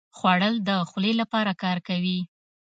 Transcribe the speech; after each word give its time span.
خوړل 0.17 0.55
د 0.67 0.69
خولې 0.89 1.13
لپاره 1.21 1.51
کار 1.63 1.77
کوي 1.87 2.19